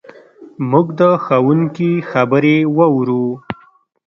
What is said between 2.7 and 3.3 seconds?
واورو.